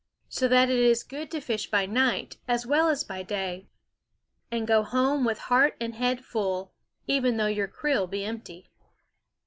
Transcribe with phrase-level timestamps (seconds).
[0.29, 3.67] So that it is good to fish by night, as well as by day,
[4.49, 6.73] and go home with heart and head full,
[7.05, 8.71] even though your creel be empty.